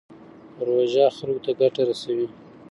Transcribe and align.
پروژه 0.57 1.05
خلکو 1.17 1.43
ته 1.45 1.51
ګټه 1.61 1.81
رسوي. 1.89 2.27